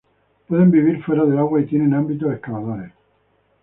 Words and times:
Pueden 0.47 0.71
vivir 0.71 1.03
fuera 1.03 1.23
del 1.25 1.37
agua 1.37 1.61
y 1.61 1.67
tienen 1.67 1.93
ámbitos 1.93 2.33
excavadores. 2.33 2.91